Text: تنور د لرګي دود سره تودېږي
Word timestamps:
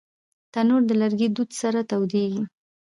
تنور 0.53 0.81
د 0.87 0.91
لرګي 1.01 1.27
دود 1.35 1.49
سره 1.61 1.79
تودېږي 1.89 2.43